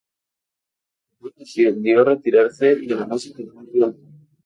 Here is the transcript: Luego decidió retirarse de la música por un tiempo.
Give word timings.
Luego 1.19 1.35
decidió 1.37 2.03
retirarse 2.03 2.73
de 2.75 2.95
la 2.95 3.05
música 3.05 3.43
por 3.45 3.57
un 3.57 3.71
tiempo. 3.71 3.99